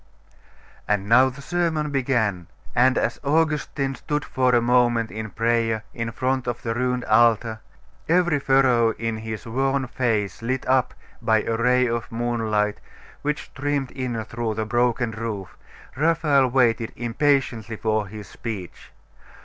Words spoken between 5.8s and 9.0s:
in front of the ruined altar, every furrow